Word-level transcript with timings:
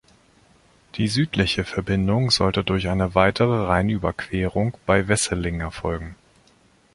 Die 0.95 1.07
südliche 1.07 1.63
Verbindung 1.63 2.31
sollte 2.31 2.63
durch 2.63 2.89
eine 2.89 3.13
weitere 3.13 3.67
Rheinüberquerung 3.67 4.75
bei 4.87 5.07
Wesseling 5.07 5.59
erfolgen. 5.59 6.15